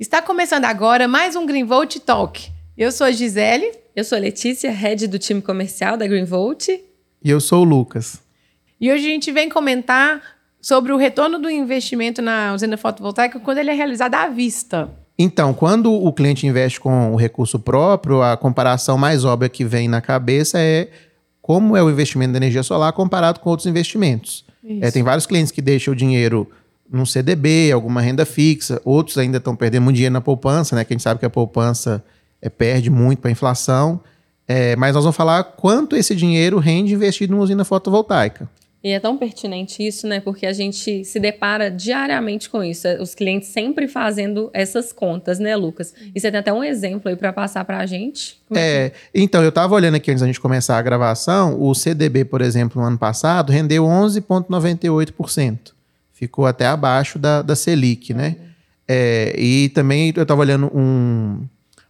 [0.00, 2.50] Está começando agora mais um Green Volt Talk.
[2.74, 3.70] Eu sou a Gisele.
[3.94, 6.68] Eu sou a Letícia, head do time comercial da Green Volt.
[6.68, 6.82] E
[7.22, 8.18] eu sou o Lucas.
[8.80, 10.22] E hoje a gente vem comentar
[10.58, 14.88] sobre o retorno do investimento na usina fotovoltaica quando ele é realizado à vista.
[15.18, 19.86] Então, quando o cliente investe com o recurso próprio, a comparação mais óbvia que vem
[19.86, 20.88] na cabeça é
[21.42, 24.46] como é o investimento da energia solar comparado com outros investimentos.
[24.80, 26.50] É, tem vários clientes que deixam o dinheiro
[26.90, 30.84] num CDB, alguma renda fixa, outros ainda estão perdendo muito dinheiro na poupança, né?
[30.84, 32.04] Que a gente sabe que a poupança
[32.42, 34.00] é, perde muito para a inflação.
[34.48, 38.50] É, mas nós vamos falar quanto esse dinheiro rende investido numa usina fotovoltaica.
[38.82, 40.20] E é tão pertinente isso, né?
[40.20, 42.88] Porque a gente se depara diariamente com isso.
[42.98, 45.94] Os clientes sempre fazendo essas contas, né, Lucas?
[46.14, 48.40] E você tem até um exemplo aí para passar para a gente?
[48.52, 52.24] É, é, então, eu estava olhando aqui antes da gente começar a gravação, o CDB,
[52.24, 55.79] por exemplo, no ano passado, rendeu 11,98%
[56.20, 58.36] ficou até abaixo da, da Selic, né?
[58.86, 61.40] É, e também eu estava olhando um,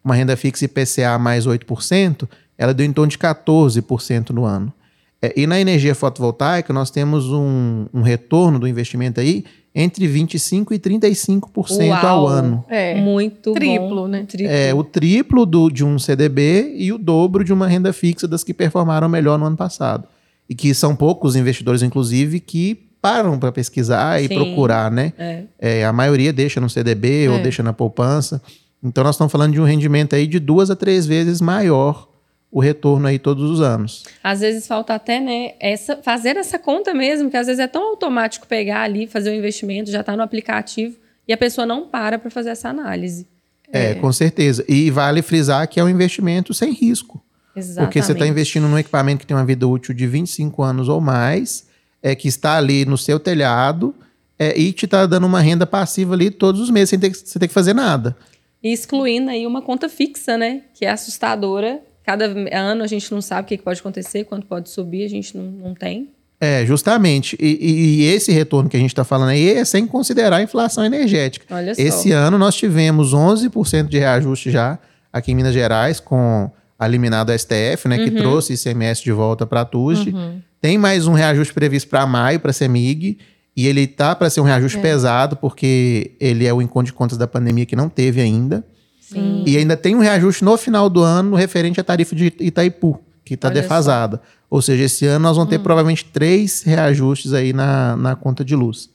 [0.05, 4.73] uma renda fixa IPCA mais 8%, ela deu em torno de 14% no ano.
[5.21, 10.71] É, e na energia fotovoltaica, nós temos um, um, retorno do investimento aí entre 25%
[10.71, 12.65] e 35% Uau, ao ano.
[12.69, 14.09] É, muito triplo, bom.
[14.09, 14.25] né?
[14.29, 14.53] Triplo.
[14.53, 18.45] É, o triplo do, de um CDB e o dobro de uma renda fixa das
[18.45, 20.07] que performaram melhor no ano passado.
[20.49, 25.13] E que são poucos investidores, inclusive, que param para pesquisar e Sim, procurar, né?
[25.19, 25.43] É.
[25.59, 27.31] É, a maioria deixa no CDB é.
[27.31, 28.43] ou deixa na poupança.
[28.83, 32.09] Então nós estamos falando de um rendimento aí de duas a três vezes maior
[32.51, 34.05] o retorno aí todos os anos.
[34.23, 37.91] Às vezes falta até, né, essa, fazer essa conta mesmo, que às vezes é tão
[37.91, 40.97] automático pegar ali, fazer o um investimento, já está no aplicativo,
[41.29, 43.27] e a pessoa não para para fazer essa análise.
[43.73, 44.65] É, é, com certeza.
[44.69, 47.23] E vale frisar que é um investimento sem risco.
[47.55, 47.87] Exatamente.
[47.87, 51.01] Porque você está investindo num equipamento que tem uma vida útil de 25 anos ou
[51.01, 51.67] mais,
[52.03, 53.95] é, que está ali no seu telhado
[54.39, 57.39] é, e te está dando uma renda passiva ali todos os meses, sem ter, sem
[57.39, 58.17] ter que fazer nada.
[58.63, 60.63] E excluindo aí uma conta fixa, né?
[60.75, 61.81] Que é assustadora.
[62.05, 65.37] Cada ano a gente não sabe o que pode acontecer, quanto pode subir, a gente
[65.37, 66.11] não, não tem.
[66.41, 67.37] É, justamente.
[67.39, 70.43] E, e, e, esse retorno que a gente está falando aí é sem considerar a
[70.43, 71.55] inflação energética.
[71.55, 71.81] Olha só.
[71.81, 74.79] Esse ano nós tivemos 11% de reajuste já
[75.13, 78.05] aqui em Minas Gerais, com a eliminada STF, né, uhum.
[78.05, 80.13] que trouxe ICMS de volta para a TUSD.
[80.13, 80.41] Uhum.
[80.61, 83.19] Tem mais um reajuste previsto para maio, para a CEMIG,
[83.57, 84.81] e ele tá para ser um reajuste é.
[84.81, 88.65] pesado, porque ele é o encontro de contas da pandemia que não teve ainda.
[89.01, 89.43] Sim.
[89.47, 93.35] E ainda tem um reajuste no final do ano referente à tarifa de Itaipu, que
[93.35, 94.19] está defasada.
[94.19, 94.23] Só.
[94.51, 95.63] Ou seja, esse ano nós vamos ter hum.
[95.63, 98.91] provavelmente três reajustes aí na, na conta de luz.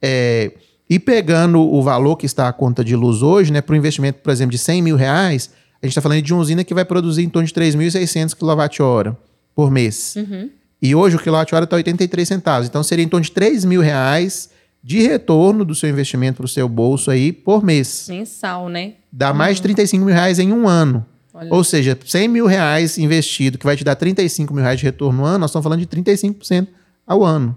[0.00, 0.52] É,
[0.88, 4.20] e pegando o valor que está a conta de luz hoje, né, para o investimento,
[4.22, 5.50] por exemplo, de 100 mil reais,
[5.82, 9.16] a gente está falando de uma usina que vai produzir em torno de 3.600 kWh
[9.54, 10.14] por mês.
[10.16, 10.50] Uhum.
[10.80, 12.68] E hoje o quilowatt-hora está 83 centavos.
[12.68, 14.50] Então seria em torno de 3 mil reais
[14.82, 18.06] de retorno do seu investimento para o seu bolso aí por mês.
[18.08, 18.94] Mensal, né?
[19.10, 21.04] Dá mais de 35 mil reais em um ano.
[21.34, 21.52] Olha.
[21.52, 25.18] Ou seja, 100 mil reais investido, que vai te dar 35 mil reais de retorno
[25.18, 26.68] no ano, nós estamos falando de 35%
[27.06, 27.56] ao ano.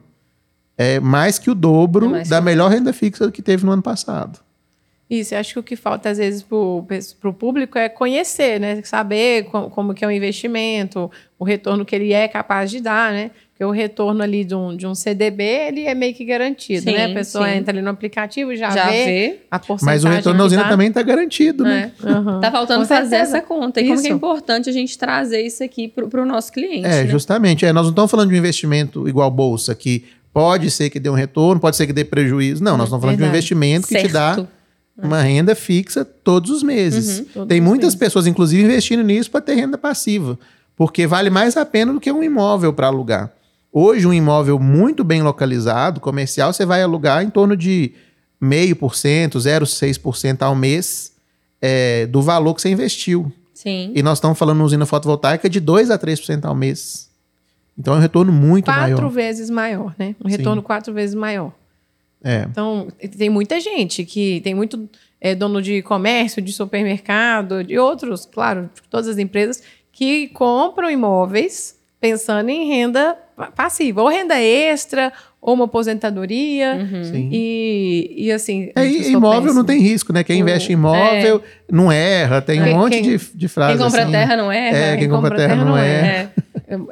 [0.77, 4.39] É mais que o dobro é da melhor renda fixa que teve no ano passado.
[5.11, 8.81] Isso, acho que o que falta às vezes para o público é conhecer, né?
[8.81, 13.11] Saber como, como, que é o investimento, o retorno que ele é capaz de dar,
[13.11, 13.31] né?
[13.49, 16.93] Porque o retorno ali de um, de um CDB, ele é meio que garantido, sim,
[16.93, 17.11] né?
[17.11, 17.57] A pessoa sim.
[17.57, 20.01] entra ali no aplicativo e já, já vê, vê, a porcentagem.
[20.01, 21.91] Mas o retorno da usina também está garantido, né?
[22.01, 22.09] É.
[22.09, 22.39] Uhum.
[22.39, 23.81] Tá faltando fazer essa conta.
[23.81, 23.95] E isso.
[23.95, 26.85] como é importante a gente trazer isso aqui para o nosso cliente.
[26.85, 27.07] É, né?
[27.07, 27.65] justamente.
[27.65, 31.09] É, nós não estamos falando de um investimento igual bolsa, que pode ser que dê
[31.09, 32.63] um retorno, pode ser que dê prejuízo.
[32.63, 33.29] Não, nós estamos falando Verdade.
[33.29, 34.07] de um investimento que certo.
[34.07, 34.47] te dá
[35.03, 37.19] uma renda fixa todos os meses.
[37.19, 37.99] Uhum, todos Tem muitas meses.
[37.99, 40.37] pessoas, inclusive, investindo nisso para ter renda passiva,
[40.75, 43.31] porque vale mais a pena do que um imóvel para alugar.
[43.71, 47.93] Hoje, um imóvel muito bem localizado, comercial, você vai alugar em torno de
[48.41, 51.13] 0,5%, 0,6% ao mês
[51.61, 53.31] é, do valor que você investiu.
[53.53, 53.91] Sim.
[53.95, 57.09] E nós estamos falando de usina fotovoltaica de 2 a 3% ao mês.
[57.77, 58.95] Então é um retorno muito quatro maior.
[58.95, 60.15] Quatro vezes maior, né?
[60.23, 60.65] Um retorno Sim.
[60.65, 61.53] quatro vezes maior.
[62.23, 62.45] É.
[62.49, 62.87] Então,
[63.17, 64.89] tem muita gente que tem muito
[65.19, 71.79] é, dono de comércio, de supermercado, de outros, claro, todas as empresas que compram imóveis
[71.99, 73.15] pensando em renda
[73.55, 76.75] passiva, ou renda extra, ou uma aposentadoria.
[76.75, 77.29] Uhum.
[77.31, 78.71] E, e assim.
[78.75, 80.23] É, imóvel não tem risco, né?
[80.23, 81.71] Quem investe em imóvel é.
[81.71, 83.77] não erra, tem um monte quem, de, de frases.
[83.77, 84.11] Quem compra assim.
[84.11, 84.77] terra não erra.
[84.77, 86.07] É, quem, quem compra, compra, terra, terra não, erra.
[86.07, 86.33] erra.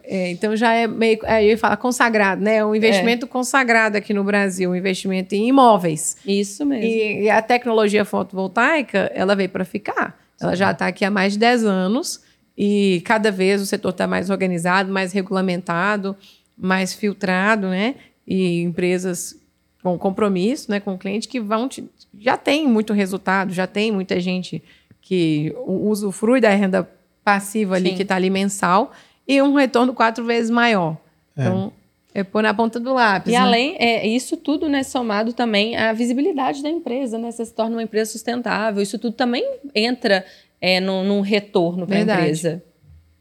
[0.03, 1.19] É, então já é meio.
[1.23, 2.63] É, eu ia falar consagrado, né?
[2.63, 3.29] Um investimento é.
[3.29, 6.17] consagrado aqui no Brasil, um investimento em imóveis.
[6.25, 6.85] Isso mesmo.
[6.85, 10.19] E, e a tecnologia fotovoltaica, ela veio para ficar.
[10.41, 12.21] Ela já está aqui há mais de 10 anos
[12.57, 16.15] e cada vez o setor está mais organizado, mais regulamentado,
[16.57, 17.95] mais filtrado, né?
[18.27, 19.39] E empresas
[19.81, 21.89] com compromisso né, com o cliente que vão te,
[22.19, 24.61] já tem muito resultado, já tem muita gente
[25.01, 26.89] que usufrui da renda
[27.23, 27.95] passiva ali Sim.
[27.95, 28.91] que está ali mensal
[29.29, 30.97] e um retorno quatro vezes maior.
[31.37, 31.43] É.
[31.43, 31.71] Então,
[32.15, 33.31] é pôr na ponta do lápis.
[33.31, 33.37] E né?
[33.37, 37.31] além, é, isso tudo, né, somado também à visibilidade da empresa, né?
[37.31, 38.81] Você se torna uma empresa sustentável.
[38.81, 40.25] Isso tudo também entra
[40.59, 42.63] é, num, num retorno para a empresa.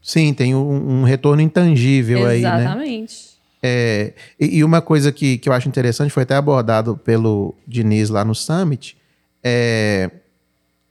[0.01, 2.45] Sim, tem um, um retorno intangível Exatamente.
[2.45, 2.63] aí, né?
[2.63, 3.29] Exatamente.
[3.61, 8.09] É, e, e, uma coisa que, que eu acho interessante, foi até abordado pelo Diniz
[8.09, 8.97] lá no Summit,
[9.43, 10.09] é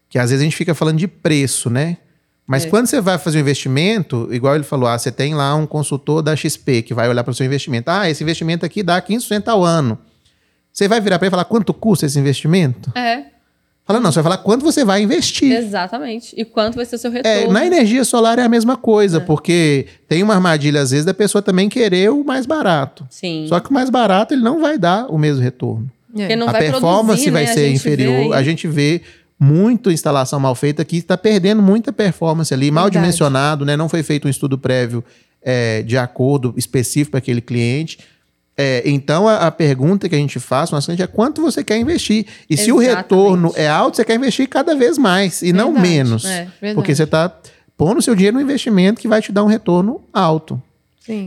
[0.08, 1.98] que às vezes a gente fica falando de preço, né?
[2.48, 2.70] Mas é.
[2.70, 6.22] quando você vai fazer um investimento, igual ele falou, ah, você tem lá um consultor
[6.22, 7.90] da XP que vai olhar para o seu investimento.
[7.90, 9.98] Ah, esse investimento aqui dá 15% ao ano.
[10.72, 12.90] Você vai virar para ele e falar quanto custa esse investimento?
[12.96, 13.24] É.
[13.84, 15.52] Fala, não, você vai falar quanto você vai investir.
[15.52, 16.34] Exatamente.
[16.38, 17.50] E quanto vai ser o seu é, retorno.
[17.50, 19.20] É, na energia solar é a mesma coisa, é.
[19.20, 23.06] porque tem uma armadilha, às vezes, da pessoa também querer o mais barato.
[23.10, 23.44] Sim.
[23.46, 25.90] Só que o mais barato ele não vai dar o mesmo retorno.
[26.16, 26.32] É.
[26.32, 27.52] a vai performance produzir, vai né?
[27.52, 28.34] ser inferior.
[28.34, 29.02] A gente vê
[29.38, 33.04] muito instalação mal feita que está perdendo muita performance ali, mal Verdade.
[33.04, 33.76] dimensionado, né?
[33.76, 35.04] Não foi feito um estudo prévio
[35.40, 37.98] é, de acordo específico para aquele cliente.
[38.56, 41.78] É, então, a, a, pergunta que a gente faz no cliente é quanto você quer
[41.78, 42.26] investir.
[42.50, 42.64] E Exatamente.
[42.64, 45.70] se o retorno é alto, você quer investir cada vez mais e Verdade.
[45.70, 46.24] não menos.
[46.24, 47.32] É, porque você está
[47.76, 50.60] pondo o seu dinheiro no investimento que vai te dar um retorno alto.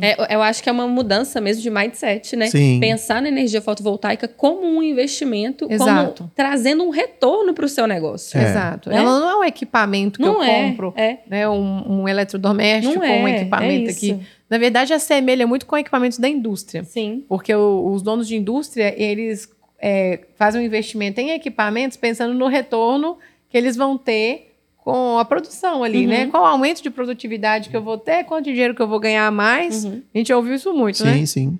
[0.01, 2.47] É, eu acho que é uma mudança mesmo de mindset, né?
[2.47, 2.79] Sim.
[2.79, 6.23] Pensar na energia fotovoltaica como um investimento, Exato.
[6.23, 8.39] como trazendo um retorno para o seu negócio.
[8.39, 8.44] É.
[8.44, 8.89] Exato.
[8.89, 8.97] Né?
[8.97, 11.18] Ela não é um equipamento que não eu é, compro, é.
[11.27, 11.50] né?
[11.50, 14.19] Um, um eletrodoméstico, um é, equipamento é aqui.
[14.50, 16.83] Na verdade, assemelha muito com equipamentos da indústria.
[16.83, 17.24] Sim.
[17.27, 22.47] Porque o, os donos de indústria, eles é, fazem um investimento em equipamentos pensando no
[22.47, 23.17] retorno
[23.50, 24.50] que eles vão ter
[24.83, 26.19] com a produção ali, né?
[26.19, 26.25] uhum.
[26.25, 26.31] né?
[26.31, 29.28] Qual o aumento de produtividade que eu vou ter, quanto dinheiro que eu vou ganhar
[29.28, 29.86] a mais.
[29.86, 30.01] Uhum.
[30.13, 31.18] A gente ouviu isso muito, sim, né?
[31.18, 31.60] Sim, sim.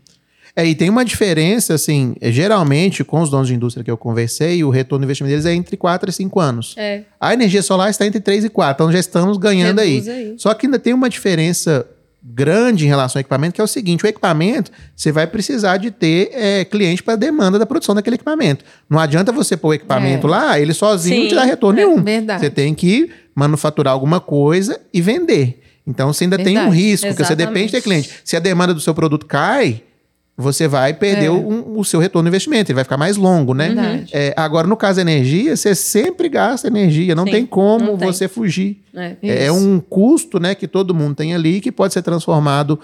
[0.56, 4.63] É, e tem uma diferença, assim, geralmente, com os donos de indústria que eu conversei,
[4.63, 6.75] o retorno do investimento deles é entre 4 e 5 anos.
[6.77, 7.03] É.
[7.19, 10.03] A energia solar está entre 3 e 4, então já estamos ganhando aí.
[10.09, 10.35] aí.
[10.38, 11.88] Só que ainda tem uma diferença
[12.23, 15.91] grande em relação ao equipamento, que é o seguinte: o equipamento, você vai precisar de
[15.91, 18.63] ter é, cliente para demanda da produção daquele equipamento.
[18.89, 20.29] Não adianta você pôr o equipamento é.
[20.29, 22.01] lá, ele sozinho Sim, não te dá retorno é, nenhum.
[22.03, 22.41] Verdade.
[22.41, 25.62] Você tem que manufaturar alguma coisa e vender.
[25.85, 26.56] Então você ainda verdade.
[26.56, 27.15] tem um risco, Exatamente.
[27.15, 28.09] porque você depende do cliente.
[28.24, 29.81] Se a demanda do seu produto cai,
[30.41, 31.29] você vai perder é.
[31.29, 34.05] o, o, seu retorno do investimento, ele vai ficar mais longo, né?
[34.11, 37.97] É, agora, no caso da energia, você sempre gasta energia, não Sim, tem como não
[37.97, 38.07] tem.
[38.07, 38.81] você fugir.
[38.95, 42.79] É, é, um custo né, que todo mundo tem ali que pode ser transformado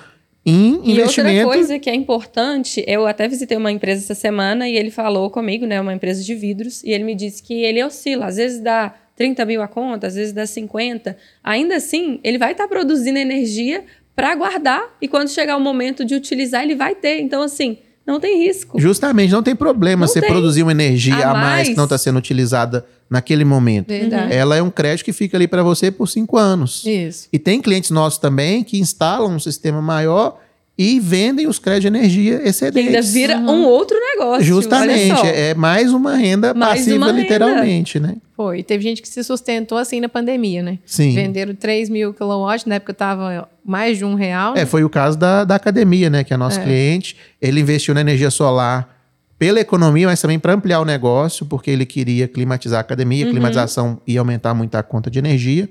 [0.45, 1.35] em e investimento.
[1.35, 4.89] E outra coisa que é importante, eu até visitei uma empresa essa semana e ele
[4.89, 8.37] falou comigo, né, uma empresa de vidros, e ele me disse que ele oscila, às
[8.37, 11.17] vezes dá 30 mil a conta, às vezes dá 50.
[11.43, 13.83] Ainda assim, ele vai estar tá produzindo energia
[14.17, 17.19] para guardar e quando chegar o momento de utilizar, ele vai ter.
[17.19, 18.81] Então, assim, não tem risco.
[18.81, 20.27] Justamente, não tem problema não você tem.
[20.27, 23.89] produzir uma energia a, a mais, mais, que não está sendo utilizada naquele momento.
[23.89, 24.33] Verdade.
[24.33, 26.83] Ela é um crédito que fica ali para você por cinco anos.
[26.83, 27.29] Isso.
[27.31, 30.41] E tem clientes nossos também que instalam um sistema maior
[30.75, 32.95] e vendem os créditos de energia excedentes.
[32.95, 33.51] ainda vira uhum.
[33.51, 34.43] um outro negócio.
[34.43, 38.07] Justamente, é mais uma renda mais passiva, uma literalmente, renda.
[38.13, 38.15] né?
[38.37, 38.61] Foi.
[38.61, 40.77] Teve gente que se sustentou assim na pandemia, né?
[40.85, 41.15] Sim.
[41.15, 44.53] Venderam 3 mil quilowatts, na época estava mais de um real.
[44.53, 44.65] É, né?
[44.67, 46.23] foi o caso da, da academia, né?
[46.23, 46.63] Que é nosso é.
[46.63, 47.17] cliente.
[47.41, 48.95] Ele investiu na energia solar
[49.39, 53.25] pela economia, mas também para ampliar o negócio, porque ele queria climatizar a academia.
[53.25, 53.31] Uhum.
[53.31, 55.67] Climatização ia aumentar muito a conta de energia.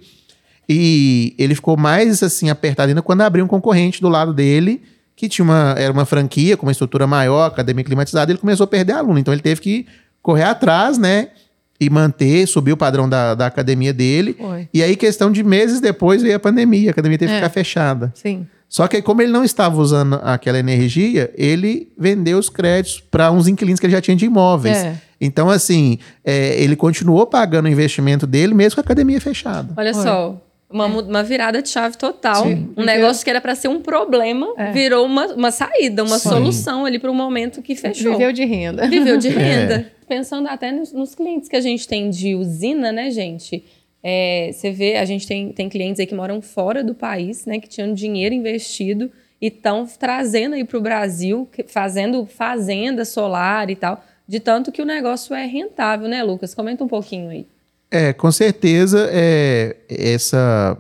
[0.69, 4.83] E ele ficou mais assim apertado ainda quando abriu um concorrente do lado dele
[5.15, 8.67] que tinha uma, era uma franquia com uma estrutura maior, academia climatizada, ele começou a
[8.67, 9.19] perder aluno.
[9.19, 9.87] Então ele teve que
[10.21, 11.29] correr atrás, né?
[11.79, 14.35] E manter, subir o padrão da, da academia dele.
[14.39, 14.69] Foi.
[14.73, 17.35] E aí, questão de meses depois, veio a pandemia, a academia teve é.
[17.35, 18.13] que ficar fechada.
[18.15, 18.47] Sim.
[18.69, 23.31] Só que aí, como ele não estava usando aquela energia, ele vendeu os créditos para
[23.31, 24.77] uns inquilinos que ele já tinha de imóveis.
[24.77, 25.01] É.
[25.21, 29.73] Então, assim, é, ele continuou pagando o investimento dele, mesmo com a academia fechada.
[29.77, 30.03] Olha Foi.
[30.03, 30.89] só, uma, é.
[30.89, 32.45] uma virada de chave total.
[32.45, 32.73] Sim.
[32.77, 34.73] Um negócio que era para ser um problema é.
[34.73, 36.29] virou uma, uma saída, uma Sim.
[36.29, 38.13] solução ali para o momento que fechou.
[38.13, 38.89] Viveu de renda.
[38.89, 39.75] Viveu de renda.
[39.75, 40.07] É.
[40.09, 43.65] Pensando até nos, nos, clientes que a gente tem de usina, né, gente?
[44.03, 47.59] É, você vê, a gente tem, tem clientes aí que moram fora do país, né,
[47.59, 53.75] que tinham dinheiro investido e estão trazendo aí para o Brasil, fazendo fazenda solar e
[53.75, 56.55] tal, de tanto que o negócio é rentável, né, Lucas?
[56.55, 57.47] Comenta um pouquinho aí.
[57.91, 60.77] É, com certeza, é, essa,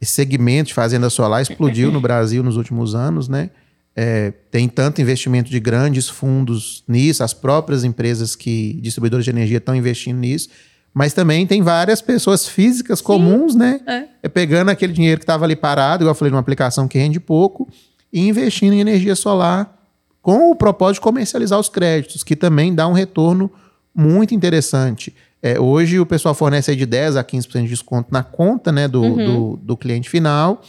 [0.00, 3.50] esse segmento de fazenda solar explodiu no Brasil nos últimos anos, né?
[3.94, 9.58] É, tem tanto investimento de grandes fundos nisso, as próprias empresas que distribuidoras de energia
[9.58, 10.48] estão investindo nisso,
[10.94, 13.80] mas também tem várias pessoas físicas Sim, comuns, né?
[13.86, 14.04] É.
[14.22, 17.20] é pegando aquele dinheiro que estava ali parado, igual eu falei, numa aplicação que rende
[17.20, 17.68] pouco,
[18.12, 19.78] e investindo em energia solar
[20.22, 23.50] com o propósito de comercializar os créditos, que também dá um retorno
[23.94, 25.14] muito interessante.
[25.42, 29.02] É, hoje o pessoal fornece de 10% a 15% de desconto na conta né, do,
[29.02, 29.16] uhum.
[29.16, 30.62] do, do, cliente final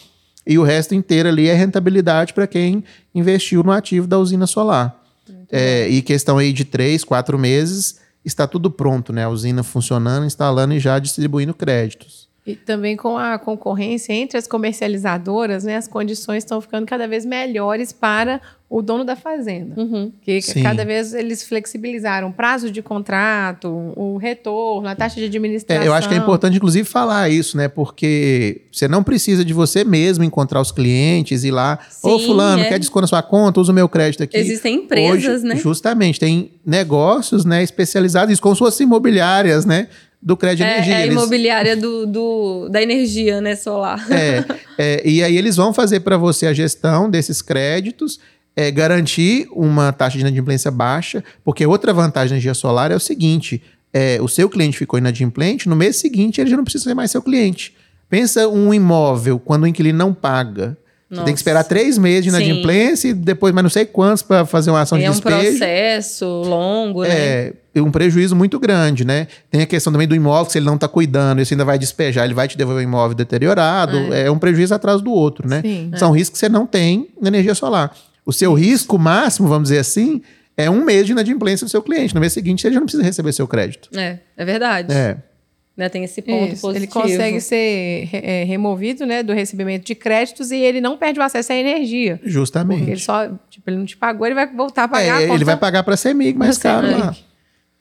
[0.48, 5.00] e o resto inteiro ali é rentabilidade para quem investiu no ativo da usina solar.
[5.52, 9.24] É, e questão aí de 3, 4 meses, está tudo pronto, né?
[9.24, 12.23] A usina funcionando, instalando e já distribuindo créditos.
[12.46, 17.26] E também com a concorrência entre as comercializadoras, né, as condições estão ficando cada vez
[17.26, 19.80] melhores para o dono da fazenda.
[19.80, 20.12] Uhum.
[20.22, 20.64] Que Sim.
[20.64, 25.84] cada vez eles flexibilizaram o prazo de contrato, o retorno, a taxa de administração.
[25.84, 27.68] É, eu acho que é importante, inclusive, falar isso, né?
[27.68, 32.64] Porque você não precisa de você mesmo encontrar os clientes e ir lá, ô fulano,
[32.64, 32.70] é.
[32.70, 34.36] quer desconto na sua conta, usa o meu crédito aqui.
[34.36, 35.56] Existem empresas, Hoje, né?
[35.56, 39.88] Justamente, tem negócios né, especializados, como se fossem imobiliárias, né?
[40.24, 40.96] Do crédito é, energia.
[40.96, 44.10] É a imobiliária do, do, da energia né, solar.
[44.10, 44.46] É,
[44.78, 48.20] é, e aí eles vão fazer para você a gestão desses créditos,
[48.56, 53.00] é, garantir uma taxa de inadimplência baixa, porque outra vantagem da energia solar é o
[53.00, 53.62] seguinte:
[53.92, 57.12] é, o seu cliente ficou inadimplente, no mês seguinte ele já não precisa ser mais
[57.12, 57.76] seu cliente.
[58.10, 60.78] Pensa um imóvel quando o inquilino não paga.
[61.14, 61.22] Nossa.
[61.22, 63.10] Você tem que esperar três meses de inadimplência Sim.
[63.10, 65.36] e depois mais não sei quantos para fazer uma ação é de despejo.
[65.36, 67.82] É um processo longo, é, né?
[67.82, 69.28] um prejuízo muito grande, né?
[69.52, 71.78] Tem a questão também do imóvel, se ele não está cuidando, e você ainda vai
[71.78, 73.96] despejar, ele vai te devolver o imóvel deteriorado.
[74.12, 75.62] É, é um prejuízo atrás do outro, né?
[75.62, 76.18] Sim, São é.
[76.18, 77.96] riscos que você não tem na energia solar.
[78.26, 80.22] O seu risco máximo, vamos dizer assim,
[80.58, 82.16] é um mês de inadimplência do seu cliente.
[82.16, 83.90] No mês seguinte, ele já não precisa receber seu crédito.
[83.98, 84.94] É, é verdade.
[84.94, 85.18] É.
[85.76, 86.86] Né, tem esse ponto Isso, positivo.
[86.86, 91.24] Ele consegue ser é, removido né, do recebimento de créditos e ele não perde o
[91.24, 92.20] acesso à energia.
[92.24, 92.78] Justamente.
[92.78, 95.24] Porque ele só, tipo, ele não te pagou, ele vai voltar a pagar.
[95.24, 97.16] É, a ele vai pagar para a CEMIG mais caro lá.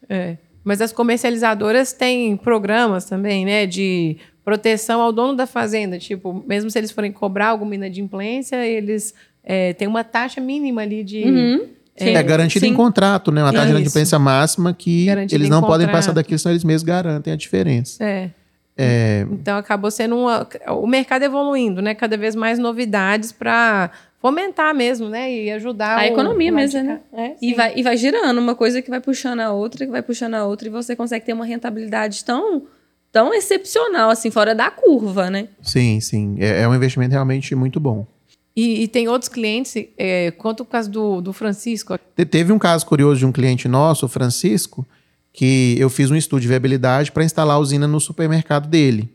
[0.08, 0.38] É.
[0.64, 5.98] Mas as comercializadoras têm programas também, né, de proteção ao dono da fazenda.
[5.98, 11.04] Tipo, mesmo se eles forem cobrar alguma inadimplência, eles é, têm uma taxa mínima ali
[11.04, 11.24] de.
[11.24, 12.72] Uhum é, é garantido sim.
[12.72, 13.42] em contrato, né?
[13.42, 16.82] Uma taxa de inadimplência máxima que garantido eles não podem passar daquilo, senão eles mesmos
[16.82, 18.02] garantem a diferença.
[18.02, 18.30] É.
[18.76, 19.26] É...
[19.30, 21.94] Então acabou sendo uma, o mercado evoluindo, né?
[21.94, 23.90] Cada vez mais novidades para
[24.22, 25.30] fomentar mesmo, né?
[25.30, 27.00] E ajudar a o, economia o mesmo, né?
[27.12, 30.00] É, e, vai, e vai girando uma coisa que vai puxando a outra, que vai
[30.00, 32.62] puxando a outra, e você consegue ter uma rentabilidade tão,
[33.10, 35.48] tão excepcional, assim, fora da curva, né?
[35.60, 36.36] Sim, sim.
[36.38, 38.06] É, é um investimento realmente muito bom.
[38.54, 41.98] E, e, tem outros clientes, é, quanto o caso do, do Francisco.
[42.30, 44.86] Teve um caso curioso de um cliente nosso, o Francisco,
[45.32, 49.08] que eu fiz um estudo de viabilidade para instalar a usina no supermercado dele.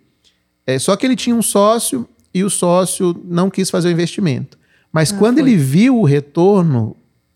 [0.66, 4.58] É, só que ele tinha um sócio e o sócio não quis fazer o investimento.
[4.92, 5.50] Mas ah, quando foi.
[5.50, 6.96] ele viu o retorno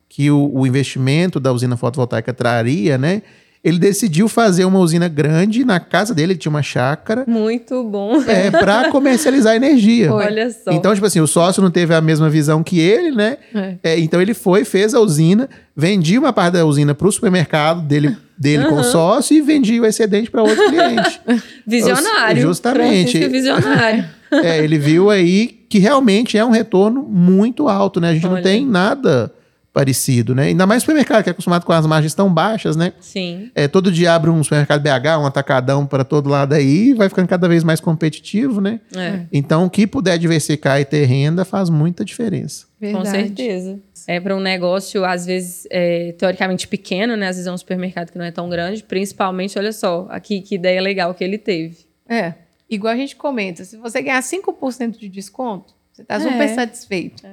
[0.09, 3.21] que o, o investimento da usina fotovoltaica traria, né?
[3.63, 7.25] Ele decidiu fazer uma usina grande na casa dele, ele tinha uma chácara.
[7.27, 8.19] Muito bom.
[8.23, 10.11] É, para comercializar energia.
[10.11, 10.71] Olha só.
[10.71, 13.37] Então, tipo assim, o sócio não teve a mesma visão que ele, né?
[13.53, 13.75] É.
[13.83, 17.83] É, então ele foi, fez a usina, vendia uma parte da usina para o supermercado
[17.83, 18.69] dele, dele uhum.
[18.71, 21.21] com o sócio e vendia o excedente para outro cliente.
[21.67, 22.41] visionário.
[22.41, 23.27] Justamente.
[23.27, 24.05] visionário.
[24.31, 28.11] É, ele viu aí que realmente é um retorno muito alto, né?
[28.11, 28.35] A gente Olha.
[28.35, 29.29] não tem nada
[29.73, 30.47] parecido, né?
[30.47, 32.91] Ainda mais supermercado, que é acostumado com as margens tão baixas, né?
[32.99, 33.49] Sim.
[33.55, 37.27] É, todo dia abre um supermercado BH, um atacadão para todo lado aí, vai ficando
[37.27, 38.81] cada vez mais competitivo, né?
[38.95, 39.21] É.
[39.31, 42.65] Então, o que puder diversificar e ter renda faz muita diferença.
[42.79, 43.05] Verdade.
[43.05, 43.79] Com certeza.
[44.07, 47.27] É para um negócio, às vezes, é, teoricamente pequeno, né?
[47.27, 50.55] Às vezes é um supermercado que não é tão grande, principalmente, olha só, aqui que
[50.55, 51.77] ideia legal que ele teve.
[52.09, 52.33] É.
[52.69, 56.47] Igual a gente comenta, se você ganhar 5% de desconto, você está super é.
[56.55, 57.25] satisfeito.
[57.25, 57.29] É.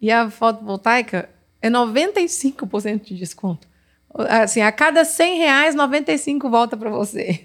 [0.00, 1.28] E a fotovoltaica,
[1.66, 3.68] é 95% de desconto.
[4.14, 7.40] Assim, a cada 100 reais, 95 volta para você.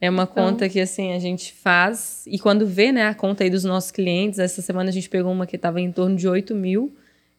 [0.00, 0.44] É uma então...
[0.50, 3.90] conta que assim a gente faz e quando vê né, a conta aí dos nossos
[3.90, 6.94] clientes, essa semana a gente pegou uma que estava em torno de 8 mil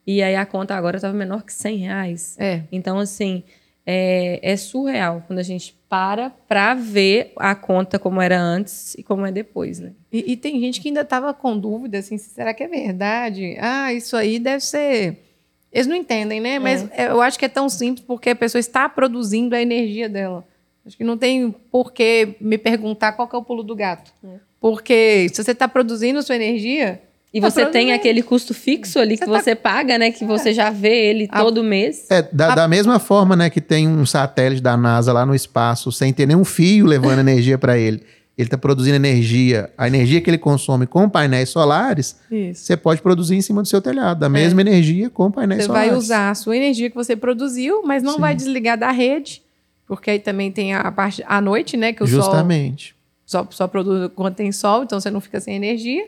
[0.06, 2.36] e aí a conta agora estava menor que 100 reais.
[2.38, 2.62] É.
[2.72, 3.44] Então assim
[3.86, 9.04] é, é surreal quando a gente para para ver a conta como era antes e
[9.04, 9.92] como é depois, né?
[10.12, 13.56] E, e tem gente que ainda estava com dúvida assim, será que é verdade?
[13.60, 15.27] Ah, isso aí deve ser
[15.72, 16.58] eles não entendem, né?
[16.58, 17.08] Mas é.
[17.08, 20.44] eu acho que é tão simples porque a pessoa está produzindo a energia dela.
[20.86, 24.10] Acho que não tem por que me perguntar qual é o pulo do gato.
[24.24, 24.28] É.
[24.60, 27.02] Porque se você está produzindo sua energia.
[27.32, 29.38] E tá você tem aquele custo fixo ali você que tá...
[29.38, 30.10] você paga, né?
[30.10, 30.26] Que é.
[30.26, 31.40] você já vê ele a...
[31.40, 32.06] todo mês.
[32.10, 32.54] É, da, a...
[32.54, 36.24] da, mesma forma, né, que tem um satélite da NASA lá no espaço, sem ter
[36.24, 38.02] nenhum fio levando energia para ele
[38.38, 42.62] ele está produzindo energia, a energia que ele consome com painéis solares, Isso.
[42.62, 44.62] você pode produzir em cima do seu telhado, da mesma é.
[44.62, 45.88] energia com painéis você solares.
[45.88, 48.20] Você vai usar a sua energia que você produziu, mas não Sim.
[48.20, 49.42] vai desligar da rede,
[49.88, 52.94] porque aí também tem a parte à noite, né, que o Justamente.
[53.26, 56.06] sol só, só produz quando tem sol, então você não fica sem energia.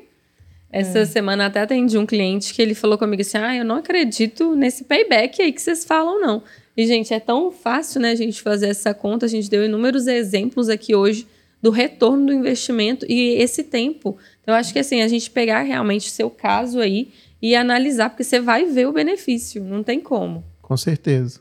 [0.73, 1.05] Essa é.
[1.05, 4.85] semana até atendi um cliente que ele falou comigo assim: ah, eu não acredito nesse
[4.85, 6.43] payback aí que vocês falam, não.
[6.77, 9.27] E, gente, é tão fácil, né, a gente fazer essa conta.
[9.27, 11.27] A gente deu inúmeros exemplos aqui hoje
[11.62, 14.17] do retorno do investimento e esse tempo.
[14.43, 17.09] Então, eu acho que assim, a gente pegar realmente o seu caso aí
[17.40, 20.45] e analisar, porque você vai ver o benefício, não tem como.
[20.62, 21.40] Com certeza.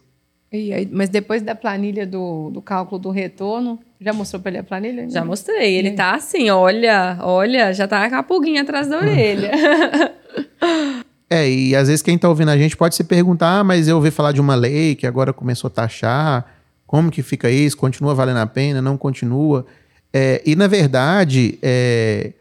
[0.51, 4.63] Aí, mas depois da planilha do, do cálculo do retorno, já mostrou para ele a
[4.63, 5.09] planilha?
[5.09, 5.75] Já mostrei.
[5.75, 9.51] Ele tá assim, olha, olha, já tá com a pulguinha atrás da orelha.
[11.31, 13.97] É, e às vezes quem está ouvindo a gente pode se perguntar, ah, mas eu
[13.97, 16.43] ouvi falar de uma lei que agora começou a taxar,
[16.87, 17.77] como que fica isso?
[17.77, 18.81] Continua valendo a pena?
[18.81, 19.63] Não continua?
[20.13, 22.33] É, e na verdade, é,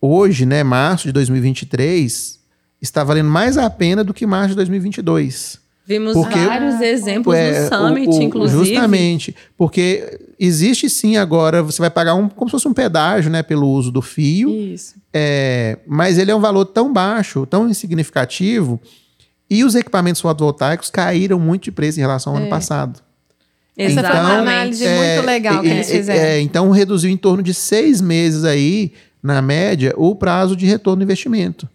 [0.00, 2.38] hoje, né, março de 2023,
[2.80, 5.64] está valendo mais a pena do que março de 2022.
[5.86, 8.64] Vimos porque, vários exemplos é, no Summit, o, o, inclusive.
[8.64, 13.42] Justamente, porque existe sim agora, você vai pagar um, como se fosse um pedágio, né,
[13.42, 14.48] pelo uso do fio.
[14.48, 14.94] Isso.
[15.12, 18.80] É, mas ele é um valor tão baixo, tão insignificativo,
[19.48, 22.42] e os equipamentos fotovoltaicos caíram muito de preço em relação ao é.
[22.42, 23.03] ano passado.
[23.76, 26.20] Essa então, foi uma análise é, muito legal que eles fizeram.
[26.20, 30.98] É, então reduziu em torno de seis meses aí, na média, o prazo de retorno
[30.98, 31.68] do investimento.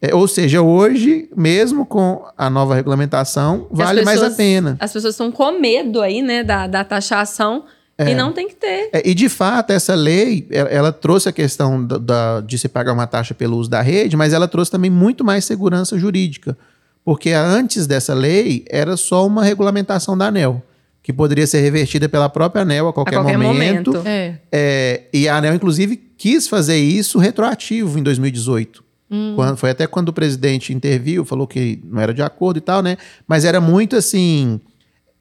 [0.00, 4.76] É, ou seja, hoje, mesmo com a nova regulamentação, vale pessoas, mais a pena.
[4.78, 7.64] As pessoas estão com medo aí, né, da, da taxação.
[7.98, 8.10] É.
[8.10, 8.90] E não tem que ter.
[8.92, 12.68] É, e de fato, essa lei, ela, ela trouxe a questão da, da, de se
[12.68, 16.56] pagar uma taxa pelo uso da rede, mas ela trouxe também muito mais segurança jurídica.
[17.02, 20.62] Porque antes dessa lei, era só uma regulamentação da ANEL,
[21.06, 23.92] que poderia ser revertida pela própria ANEL a qualquer, a qualquer momento.
[23.92, 24.08] momento.
[24.08, 24.38] É.
[24.50, 28.82] É, e a ANEL, inclusive, quis fazer isso retroativo em 2018.
[29.08, 29.34] Hum.
[29.36, 32.82] Quando, foi até quando o presidente interviu, falou que não era de acordo e tal,
[32.82, 32.96] né?
[33.24, 34.60] Mas era muito assim.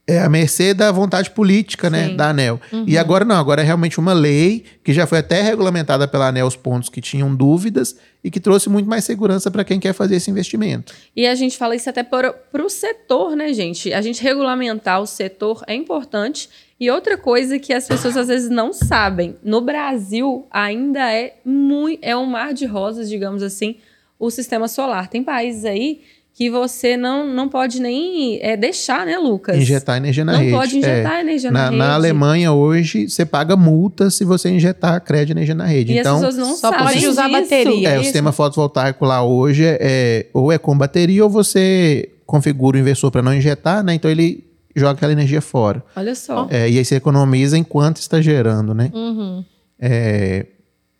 [0.07, 2.61] É a mercê da vontade política, né, da ANEL.
[2.71, 2.85] Uhum.
[2.87, 6.45] E agora não, agora é realmente uma lei que já foi até regulamentada pela ANEL
[6.45, 10.17] os pontos que tinham dúvidas e que trouxe muito mais segurança para quem quer fazer
[10.17, 10.93] esse investimento.
[11.15, 13.93] E a gente fala isso até para o setor, né, gente?
[13.93, 16.49] A gente regulamentar o setor é importante.
[16.79, 21.99] E outra coisa que as pessoas às vezes não sabem, no Brasil ainda é muito,
[22.03, 23.77] é um mar de rosas, digamos assim,
[24.19, 25.07] o sistema solar.
[25.07, 26.01] Tem países aí
[26.35, 29.55] que você não, não pode nem é, deixar, né, Lucas?
[29.55, 30.51] Injetar energia na não rede.
[30.51, 31.77] Não pode injetar é, energia na, na, rede.
[31.77, 35.93] Na Alemanha, hoje, você paga multa se você injetar crédito de energia na rede.
[35.93, 37.89] E então, as pessoas não só sabem pode usar bateria.
[37.89, 42.75] É, o sistema fotovoltaico lá hoje é, é, ou é com bateria ou você configura
[42.75, 43.93] o inversor para não injetar, né?
[43.93, 44.43] Então ele
[44.75, 45.81] joga aquela energia fora.
[45.95, 46.49] Olha só.
[46.51, 48.91] É, e aí você economiza enquanto está gerando, né?
[48.93, 49.45] Uhum.
[49.79, 50.47] É,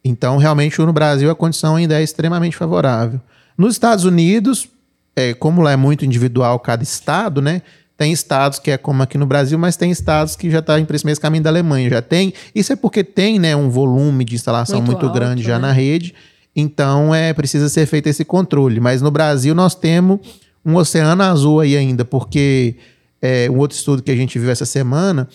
[0.01, 3.19] então, realmente, no Brasil, a condição ainda é extremamente favorável.
[3.57, 4.69] Nos Estados Unidos,
[5.15, 7.61] é, como lá é muito individual cada estado, né?
[7.97, 10.85] Tem estados que é como aqui no Brasil, mas tem estados que já está em
[10.89, 11.89] esse mesmo caminho da Alemanha.
[11.89, 12.33] Já tem.
[12.53, 15.67] Isso é porque tem né, um volume de instalação muito, muito alto, grande já né?
[15.67, 16.13] na rede.
[16.53, 18.81] Então é precisa ser feito esse controle.
[18.81, 20.19] Mas no Brasil nós temos
[20.65, 22.75] um oceano azul aí ainda, porque
[23.21, 25.27] é, um outro estudo que a gente viu essa semana,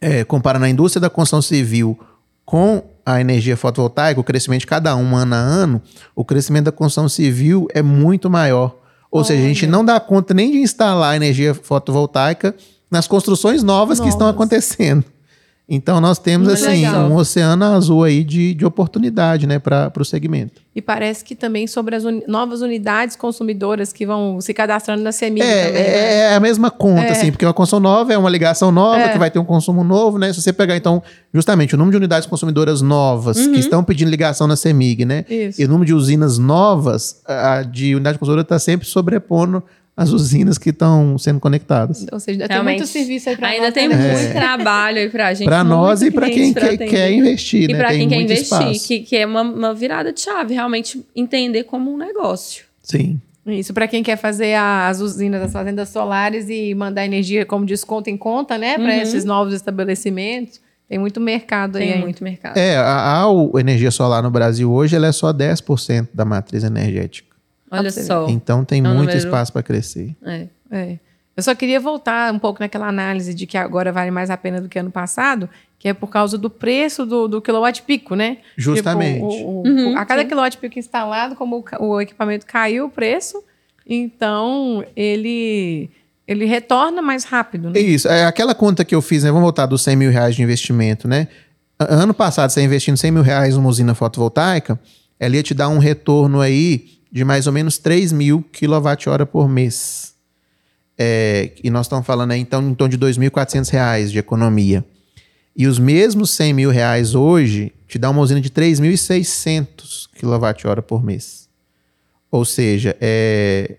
[0.00, 1.98] é, comparando a indústria da construção civil
[2.44, 5.82] com a energia fotovoltaica, o crescimento de cada um ano a ano,
[6.14, 8.83] o crescimento da construção civil é muito maior.
[9.14, 9.28] Ou Olha.
[9.28, 12.52] seja, a gente não dá conta nem de instalar energia fotovoltaica
[12.90, 14.00] nas construções novas, novas.
[14.00, 15.04] que estão acontecendo.
[15.66, 17.10] Então nós temos Muito assim legal.
[17.10, 20.60] um oceano azul aí de, de oportunidade, né, para o segmento.
[20.76, 25.10] E parece que também sobre as uni novas unidades consumidoras que vão se cadastrando na
[25.10, 26.14] CEMIG é, também, é, né?
[26.16, 27.10] é a mesma conta, é.
[27.12, 29.08] assim, porque uma construção nova é uma ligação nova é.
[29.08, 30.30] que vai ter um consumo novo, né?
[30.34, 33.52] Se você pegar, então, justamente o número de unidades consumidoras novas uhum.
[33.52, 35.24] que estão pedindo ligação na CEMIG, né?
[35.30, 35.62] Isso.
[35.62, 39.62] E o número de usinas novas, a de unidade consumidora está sempre sobrepondo
[39.96, 42.04] as usinas que estão sendo conectadas.
[42.10, 43.96] Ou seja, ainda tem muito serviço aí para Ainda tem né?
[43.96, 44.32] muito é.
[44.32, 45.46] trabalho aí para a gente.
[45.46, 47.70] Para nós e para quem quer, quer, investir.
[47.70, 47.78] E né?
[47.78, 51.92] para quem quer investir, que, que, é uma, uma, virada de chave, realmente entender como
[51.92, 52.64] um negócio.
[52.82, 53.20] Sim.
[53.46, 58.10] Isso, para quem quer fazer as usinas, as fazendas solares e mandar energia como desconto
[58.10, 58.74] em conta, né?
[58.74, 59.00] Para uhum.
[59.00, 60.60] esses novos estabelecimentos.
[60.88, 61.92] Tem muito mercado aí.
[61.92, 62.56] Tem muito mercado.
[62.56, 67.33] É, a, a energia solar no Brasil hoje ela é só 10% da matriz energética.
[67.78, 68.28] Olha só.
[68.28, 69.16] Então tem é muito número...
[69.16, 70.14] espaço para crescer.
[70.24, 70.98] É, é.
[71.36, 74.60] Eu só queria voltar um pouco naquela análise de que agora vale mais a pena
[74.60, 78.38] do que ano passado, que é por causa do preço do, do quilowatt pico, né?
[78.56, 79.14] Justamente.
[79.14, 80.28] Tipo, o, o, uhum, a cada sim.
[80.28, 83.42] quilowatt pico instalado, como o, o equipamento caiu o preço,
[83.86, 85.90] então ele
[86.26, 87.70] ele retorna mais rápido.
[87.70, 87.78] Né?
[87.78, 88.08] Isso.
[88.08, 89.30] É aquela conta que eu fiz, né?
[89.30, 91.28] Vamos voltar dos 100 mil reais de investimento, né?
[91.78, 94.80] Ano passado, você investindo 100 mil reais numa usina fotovoltaica,
[95.18, 99.48] ela ia te dar um retorno aí de mais ou menos 3 mil kWh por
[99.48, 100.14] mês.
[100.98, 104.84] É, e nós estamos falando aí, então, em torno de 2.400 reais de economia.
[105.56, 111.04] E os mesmos 100 mil reais hoje te dá uma usina de 3.600 kWh por
[111.04, 111.48] mês.
[112.32, 113.76] Ou seja, é,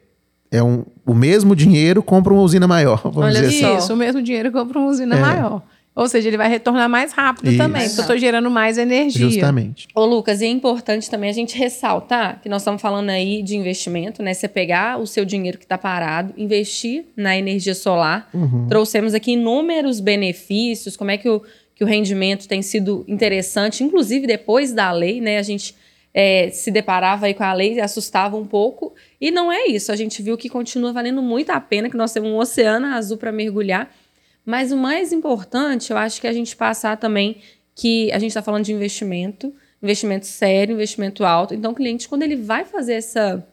[0.49, 3.01] é um, o mesmo dinheiro compra uma usina maior.
[3.03, 3.77] Vamos Olha dizer assim.
[3.77, 5.19] isso, o mesmo dinheiro compra uma usina é.
[5.19, 5.61] maior.
[5.95, 7.57] Ou seja, ele vai retornar mais rápido Isso.
[7.57, 9.29] também, porque eu estou gerando mais energia.
[9.29, 9.87] Justamente.
[9.95, 13.55] Ô, Lucas, e é importante também a gente ressaltar que nós estamos falando aí de
[13.55, 14.33] investimento, né?
[14.33, 18.29] Você pegar o seu dinheiro que está parado, investir na energia solar.
[18.33, 18.67] Uhum.
[18.67, 21.41] Trouxemos aqui inúmeros benefícios, como é que o,
[21.73, 25.37] que o rendimento tem sido interessante, inclusive depois da lei, né?
[25.37, 25.73] A gente
[26.13, 28.93] é, se deparava aí com a lei e assustava um pouco.
[29.19, 29.93] E não é isso.
[29.93, 33.17] A gente viu que continua valendo muito a pena, que nós temos um oceano azul
[33.17, 33.89] para mergulhar
[34.45, 37.41] mas o mais importante, eu acho que é a gente passar também
[37.73, 41.53] que a gente está falando de investimento, investimento sério, investimento alto.
[41.53, 43.45] Então, o cliente, quando ele vai fazer essa,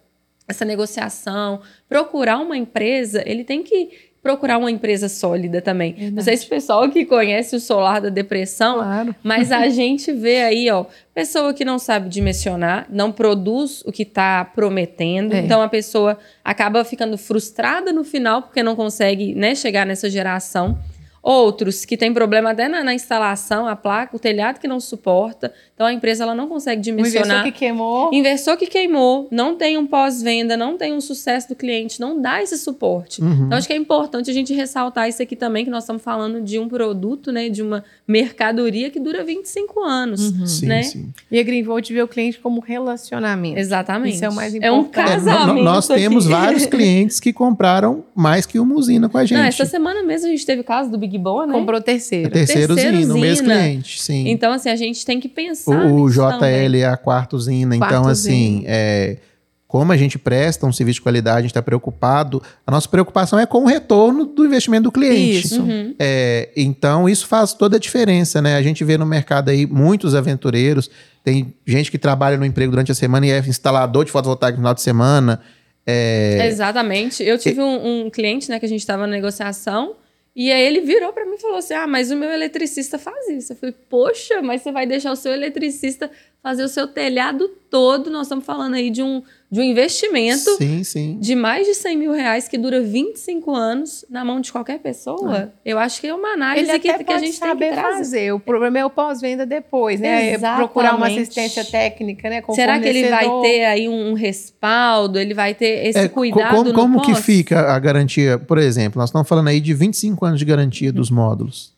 [0.46, 5.92] essa negociação, procurar uma empresa, ele tem que procurar uma empresa sólida também.
[5.92, 6.14] Verdade.
[6.14, 9.14] Não sei se o pessoal que conhece o solar da depressão, claro.
[9.22, 14.04] mas a gente vê aí, ó, pessoa que não sabe dimensionar, não produz o que
[14.04, 15.40] está prometendo, é.
[15.40, 20.78] então a pessoa acaba ficando frustrada no final porque não consegue né, chegar nessa geração.
[21.22, 25.54] Outros que têm problema até na, na, instalação, a placa, o telhado que não suporta.
[25.72, 27.22] Então a empresa ela não consegue dimensionar.
[27.22, 28.10] O inversor que queimou.
[28.12, 32.42] Inversor que queimou, não tem um pós-venda, não tem um sucesso do cliente, não dá
[32.42, 33.22] esse suporte.
[33.22, 33.46] Uhum.
[33.46, 36.40] Então acho que é importante a gente ressaltar isso aqui também, que nós estamos falando
[36.40, 40.32] de um produto, né, de uma mercadoria que dura 25 anos.
[40.32, 40.46] Uhum.
[40.46, 40.82] Sim, né?
[40.82, 41.12] sim.
[41.30, 43.60] E a Greenvolt vê o cliente como relacionamento.
[43.60, 44.16] Exatamente.
[44.16, 44.74] Isso é o mais importante.
[44.74, 45.60] É um casamento.
[45.60, 49.38] É, nós temos vários clientes que compraram mais que uma usina com a gente.
[49.38, 51.52] Não, essa semana mesmo a gente teve o caso do Big Big Boa, né?
[51.52, 52.28] Comprou terceiro.
[52.28, 54.28] É terceiro, terceiro usina, o mesmo cliente, sim.
[54.28, 56.80] Então, assim, a gente tem que pensar O, o JL também.
[56.80, 57.76] é a quarta usina.
[57.76, 59.18] Quarto então, assim, é,
[59.66, 63.38] como a gente presta um serviço de qualidade, a gente está preocupado, a nossa preocupação
[63.38, 65.46] é com o retorno do investimento do cliente.
[65.46, 65.62] Isso.
[65.62, 65.94] Uhum.
[65.98, 68.56] É, então, isso faz toda a diferença, né?
[68.56, 70.90] A gente vê no mercado aí muitos aventureiros,
[71.24, 74.62] tem gente que trabalha no emprego durante a semana e é instalador de fotovoltaico no
[74.62, 75.40] final de semana.
[75.86, 76.46] É...
[76.46, 77.22] Exatamente.
[77.22, 79.94] Eu tive um, um cliente, né, que a gente estava na negociação,
[80.34, 83.28] e aí ele virou para mim e falou assim: Ah, mas o meu eletricista faz
[83.28, 83.52] isso.
[83.52, 86.10] Eu falei, poxa, mas você vai deixar o seu eletricista
[86.42, 88.10] fazer o seu telhado todo.
[88.10, 91.18] Nós estamos falando aí de um, de um investimento sim, sim.
[91.20, 95.52] de mais de 100 mil reais que dura 25 anos na mão de qualquer pessoa.
[95.62, 95.72] É.
[95.72, 97.98] Eu acho que é uma análise Ele que, que a gente saber tem que trazer.
[97.98, 98.32] fazer.
[98.32, 100.30] O problema é o pós-venda depois, né?
[100.30, 102.42] É procurar uma assistência técnica, né?
[102.54, 105.18] Será que ele vai ter aí um respaldo?
[105.18, 107.18] Ele vai ter esse é, cuidado como, Como pós?
[107.18, 108.38] que fica a garantia?
[108.38, 111.74] Por exemplo, nós estamos falando aí de 25 anos de garantia dos módulos.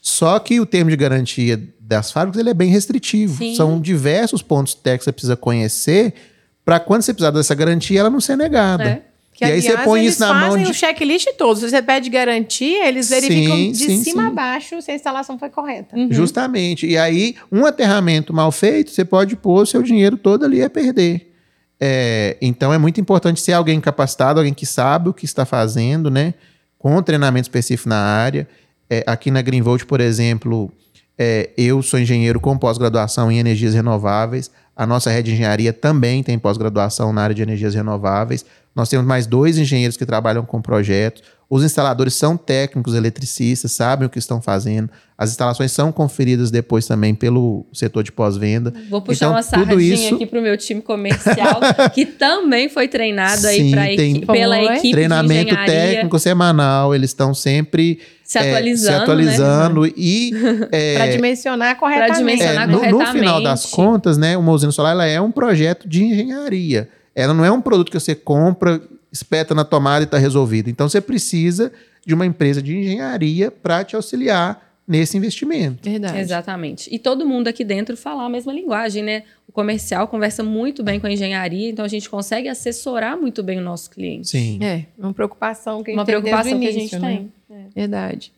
[0.00, 3.36] Só que o termo de garantia das fábricas ele é bem restritivo.
[3.36, 3.54] Sim.
[3.54, 6.14] São diversos pontos técnicos que você precisa conhecer
[6.64, 8.84] para quando você precisar dessa garantia, ela não ser negada.
[8.84, 9.02] É.
[9.34, 10.70] Que, e aliás, aí você põe isso na mão de...
[10.70, 11.58] o checklist todo.
[11.58, 14.28] Se você pede garantia, eles verificam sim, de sim, cima sim.
[14.28, 15.96] a baixo se a instalação foi correta.
[15.96, 16.08] Uhum.
[16.12, 16.86] Justamente.
[16.86, 20.70] E aí, um aterramento mal feito, você pode pôr o seu dinheiro todo ali a
[20.70, 21.32] perder.
[21.80, 26.08] É, então, é muito importante ser alguém capacitado, alguém que sabe o que está fazendo,
[26.08, 26.34] né?
[26.78, 28.46] Com treinamento específico na área.
[28.88, 30.70] É, aqui na Greenvolt, por exemplo,
[31.18, 34.50] é, eu sou engenheiro com pós-graduação em energias renováveis.
[34.76, 38.44] A nossa rede de engenharia também tem pós-graduação na área de energias renováveis.
[38.74, 41.22] Nós temos mais dois engenheiros que trabalham com projetos.
[41.48, 44.90] Os instaladores são técnicos eletricistas, sabem o que estão fazendo.
[45.16, 48.74] As instalações são conferidas depois também pelo setor de pós-venda.
[48.90, 50.14] Vou puxar então, uma sardinha isso...
[50.16, 51.60] aqui para o meu time comercial,
[51.94, 58.00] que também foi treinado aí pra equi pela equipe Treinamento técnico semanal, eles estão sempre
[58.24, 59.92] se atualizando, é, se atualizando né?
[59.96, 60.32] e
[60.72, 62.10] é, para dimensionar corretamente.
[62.10, 63.06] Pra dimensionar é, no, corretamente.
[63.06, 66.88] no, final das contas, né, uma usina solar ela é um projeto de engenharia.
[67.14, 68.80] Ela não é um produto que você compra,
[69.12, 70.68] espeta na tomada e está resolvido.
[70.68, 71.72] Então você precisa
[72.04, 75.88] de uma empresa de engenharia para te auxiliar nesse investimento.
[75.88, 76.18] Verdade.
[76.18, 76.94] Exatamente.
[76.94, 79.22] E todo mundo aqui dentro fala a mesma linguagem, né?
[79.48, 83.58] O comercial conversa muito bem com a engenharia, então a gente consegue assessorar muito bem
[83.58, 84.28] o nosso cliente.
[84.28, 84.58] Sim.
[84.62, 87.08] É, uma preocupação que a gente uma preocupação início, que a gente né?
[87.48, 87.56] tem.
[87.56, 87.80] É.
[87.80, 88.32] Verdade.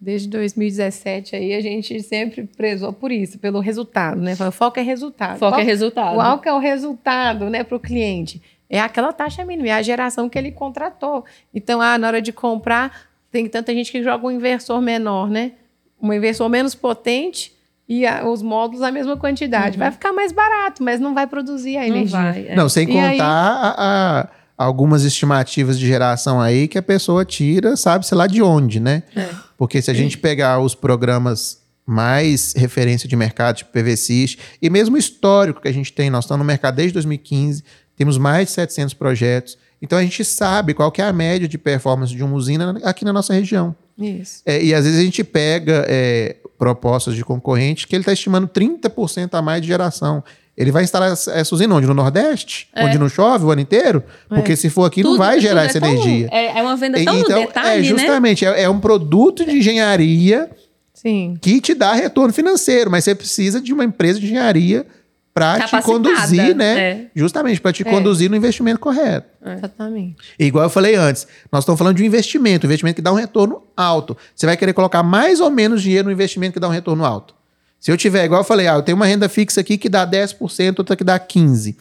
[0.00, 4.36] Desde 2017 aí a gente sempre prezou por isso, pelo resultado, né?
[4.46, 5.38] O foco é resultado.
[5.38, 6.14] Foco é resultado.
[6.14, 8.40] Qual que é o resultado, né, para o cliente?
[8.70, 11.24] É aquela taxa mínima, é a geração que ele contratou.
[11.52, 15.52] Então, ah, na hora de comprar, tem tanta gente que joga um inversor menor, né?
[16.00, 17.52] Um inversor menos potente
[17.88, 19.76] e a, os módulos a mesma quantidade.
[19.76, 19.80] Uhum.
[19.80, 22.18] Vai ficar mais barato, mas não vai produzir a energia.
[22.18, 22.54] Não, vai, é.
[22.54, 23.20] não sem e contar aí...
[23.20, 28.80] a, a algumas estimativas de geração aí que a pessoa tira, sabe-se lá de onde,
[28.80, 29.04] né?
[29.14, 29.28] É.
[29.56, 34.96] Porque se a gente pegar os programas mais referência de mercado, tipo PVCIS, e mesmo
[34.98, 37.62] histórico que a gente tem, nós estamos no mercado desde 2015,
[37.96, 41.56] temos mais de 700 projetos, então a gente sabe qual que é a média de
[41.56, 43.74] performance de uma usina aqui na nossa região.
[43.96, 44.42] Isso.
[44.44, 48.48] É, e às vezes a gente pega é, propostas de concorrente que ele está estimando
[48.48, 50.22] 30% a mais de geração.
[50.58, 51.86] Ele vai instalar essa usina onde?
[51.86, 52.66] No Nordeste?
[52.74, 52.84] É.
[52.84, 54.02] Onde não chove o ano inteiro?
[54.28, 54.34] É.
[54.34, 56.28] Porque se for aqui, tudo, não vai gerar essa é energia.
[56.32, 57.98] É, é, uma venda tão então, detalhe, É, né?
[57.98, 58.44] justamente.
[58.44, 58.62] Né?
[58.62, 60.50] É, um produto de engenharia
[60.92, 61.38] Sim.
[61.40, 64.84] que te dá retorno financeiro, mas você precisa de uma empresa de engenharia
[65.32, 66.80] para te conduzir, né?
[66.80, 67.06] É.
[67.14, 67.90] Justamente para te é.
[67.90, 69.28] conduzir no investimento correto.
[69.44, 69.54] É.
[69.54, 70.16] Exatamente.
[70.40, 73.16] igual eu falei antes, nós estamos falando de um investimento, um investimento que dá um
[73.16, 74.16] retorno alto.
[74.34, 77.37] Você vai querer colocar mais ou menos dinheiro no investimento que dá um retorno alto.
[77.80, 80.06] Se eu tiver, igual eu falei, ah, eu tenho uma renda fixa aqui que dá
[80.06, 81.76] 10%, outra que dá 15%.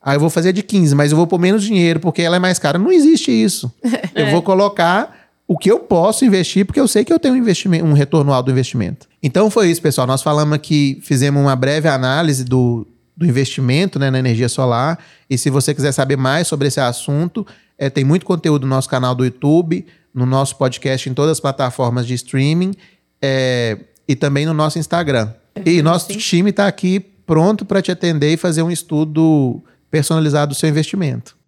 [0.00, 2.38] Aí eu vou fazer de 15, mas eu vou pôr menos dinheiro porque ela é
[2.38, 2.78] mais cara.
[2.78, 3.72] Não existe isso.
[4.14, 7.36] Eu vou colocar o que eu posso investir, porque eu sei que eu tenho um,
[7.36, 9.08] investimento, um retorno alto do investimento.
[9.22, 10.06] Então foi isso, pessoal.
[10.06, 14.98] Nós falamos aqui, fizemos uma breve análise do, do investimento né, na energia solar.
[15.28, 18.88] E se você quiser saber mais sobre esse assunto, é, tem muito conteúdo no nosso
[18.88, 22.72] canal do YouTube, no nosso podcast, em todas as plataformas de streaming
[23.20, 25.32] é, e também no nosso Instagram.
[25.64, 30.54] E nosso time está aqui pronto para te atender e fazer um estudo personalizado do
[30.54, 31.36] seu investimento.